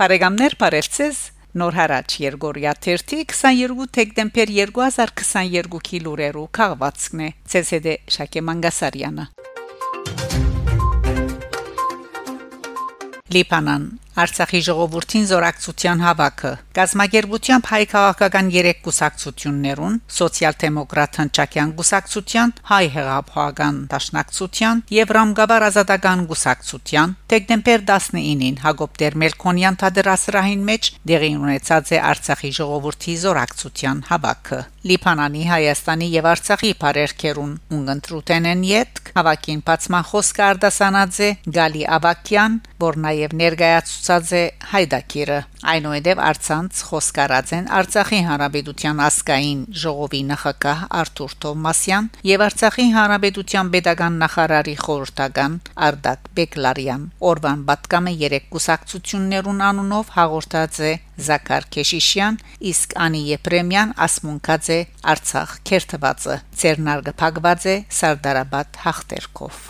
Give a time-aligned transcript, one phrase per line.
[0.00, 1.18] Բարեկամներ բարևձեզ
[1.60, 7.28] Նոր հարաճ Երգորիա 1 22 դեկտեմբեր 2022-ի լուրերով քաղվածքն է
[7.60, 9.26] ՑՍԴ Շակե Մանգասարյանը
[13.36, 13.84] Լիբանան
[14.18, 24.82] Արցախի ժողովրդին զորակցության հավաքը գազագերբությամբ հայ քաղաքական երեք կուսակցություններուն սոցիալ-դեմոկրատ հնչակյան կուսակցության հայ հեղափոխական դաշնակցության
[24.96, 33.14] եւ ռամգաբար ազատական կուսակցության դեկտեմբեր 19-ին Հակոբ Տերմելքոնյան թադրասրահին մեջ դեղի ունեցած է Արցախի ժողովրդի
[33.24, 41.30] զորակցության հավաքը Լիբանանի Հայաստանի եւ Արցախի բարերքերուն ունգընտրութեն յետ հավաքին բացման խոսքը արդասանած է
[41.60, 45.38] Գալի Ավակյան որ նաեւ ներկայացուցած ստացած է հայդակիրը
[45.70, 54.16] այնուհետև արցանց խոսկարած են Արցախի հանրապետության ասկային ժողովի նախակահ Արթուր Թովմասյան եւ Արցախի հանրապետության pedagogan
[54.22, 55.58] նախարարի խորհրդական
[55.88, 60.94] Արդակ Բեկլարյան Օրվան Բատկամը երեք կուսակցություններուն անունով հաղորդած է
[61.28, 62.40] Զաքար Քեշիշյան
[62.72, 64.80] իսկ Անի Եփրեմյան ասմունքած է
[65.12, 69.60] Արցախ քերթվածը Ցերնարգը փակված է Սարդարաբադ հաղթերքով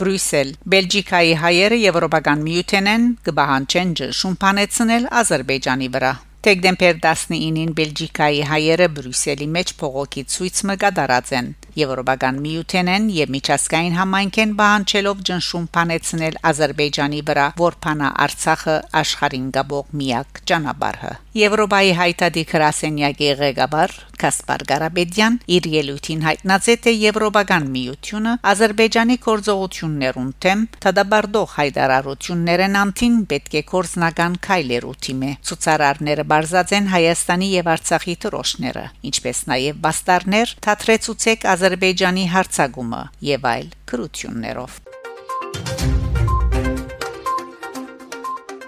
[0.00, 6.12] Բրյուսել Բելգիկայի հայերը եվրոպական միութեն են կբահանչեն շումփանեցնել Ադրբեջանի վրա
[6.42, 11.50] Դեկտեմբեր 19-ին Բելգիկայի հայերը Բրյուսելի մեջ փողոքի ցույց մը կատարած են
[11.82, 20.42] Եվրոպական միութենեն եւ միջազգային համայնքեն բանջելով ճնշում փանեցնել Ադրբեջանի վրա, որփանա Արցախը աշխարհին գաբող միակ
[20.50, 29.16] ճանապարհը։ Եվրոպայի հայտարարի քրասենյակի ղեկավար Կասպար Գարաբեդյան իր ելույթին հայտնած է թե Եվրոպական միությունը Ադրբեջանի
[29.24, 37.74] կորձողություններուն թեմ դադարդող հայտարարություններն անտին պետք է կորզնական քայլեր ուտիմե ցուցարարները բարձած են Հայաստանի եւ
[37.80, 44.82] Արցախի դրոշները ինչպես նաեւ բաստարներ թատրեցուցեք Ադրբեջանի հարցագումը եւ այլ քրություններով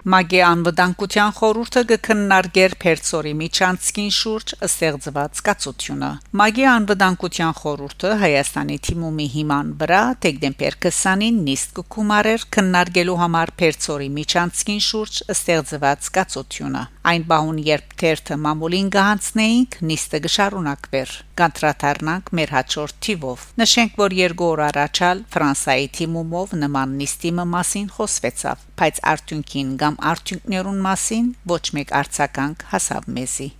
[0.04, 6.10] Մագե անվտանգության խորհուրդը կքննարկեր Փերծորի Միչանցկին շուրջ ստեղծված կացությունը։
[6.40, 14.84] Մագե անվտանգության խորհուրդը Հայաստանի թիմումի հիման վրա դեկտեմբեր 20-ին նիստ կկումարեր քննարկելու համար Փերծորի Միչանցկին
[14.90, 21.10] շուրջ ստեղծված կացությունը։ Այն բահուն երբ թերթը մամուլին գանցնեինք նիստը գշարունակվեր
[21.40, 28.64] կընտրատարնանք մեր հաջորդ թիվով նշենք որ երկու օր առաջալ ֆրանսայի թիմումով նման նիստի մասին խոսվեցավ
[28.80, 33.50] բայց արդյունքին կամ արդյունքներուն մասին ոչ մեկ արցականք հասավ մեզի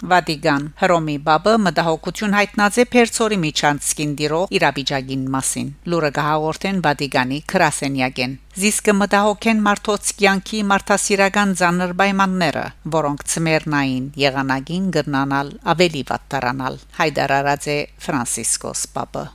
[0.00, 8.38] Վատիկան Հռոմի բաբը մտահոգություն հայտնած է Պերցորի Միչանցկին դիրող Իրաբիջագին մասին լուրը գահորտեն Վատիկանի քրասենյակեն
[8.60, 12.64] Զիսկը մտահոգեն մարդոց կյանքի մարդասիրական ցաներ պայմանները
[12.96, 19.28] որոնք ծմերնային եղանակին գրնանալ ավելի վատտարանալ հայդարարած է Ֆրանցիսկոս Պապը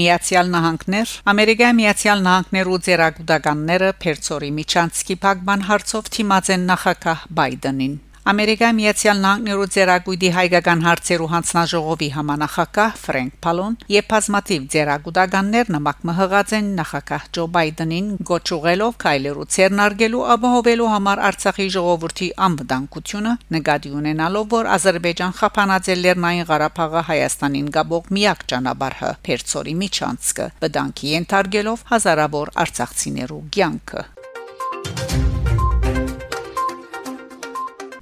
[0.00, 7.98] Միացյալ Նահանգներ Ամերիկայի Միացյալ Նահանգներու ծերագուտականները Փերծորի Միչանցկի փակման հարցով թիմած են նախագահ Բայդենին
[8.28, 16.52] Ամերիկայի Միացյալ Նահանգներու ծերագույդի հայկական հարցերու հանձնաժողովի համանախակահ Ֆրենկ Փալոն եւ բազմաթիվ ծերագուտականներ նամակ մհղած
[16.58, 24.70] են նախակահ Ջո Բայդենին գոչուղելով քայլերու ցերնարգելու ապահովելու համար Արցախի ժողովրդի անվտանգությունը նկատի ունենալով որ
[24.76, 33.44] Ադրբեջան խափանած է Լեռնային Ղարաբաղը Հայաստանին գաբող միակ ճանապարհը Փերծորի միջանցքը վտանգի ենթարկելով հազարավոր արցախցիներու
[33.56, 34.08] կյանքը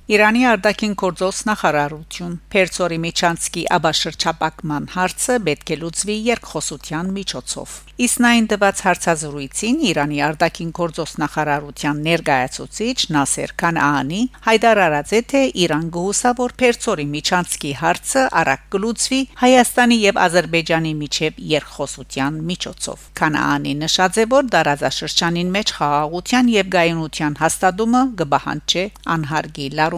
[0.09, 2.37] Իրանի արտաքին գործոս նախարարություն.
[2.55, 11.13] Պերցորի Միչանսկի աբաշրջապակման հարցը պետք է լուծվի երկխոսության միջոցով։ Իսնային դված հարցազրույցին Իրանի արտաքին գործոս
[11.21, 19.99] նախարարության ներկայացուցիչ Նասեր Քանանի հայտարարած է թե Իրան գուսավոր Պերցորի Միչանսկի հարցը արագ կլուծվի Հայաստանի
[20.09, 28.03] եւ Ադրբեջանի միջև երկխոսության միջոցով։ Քանանի նշած է որ դարազաշրջանին մեջ խաղաղության եւ գայունության հաստատումը
[28.23, 28.89] կբահանջի
[29.19, 29.98] անհարգի լարու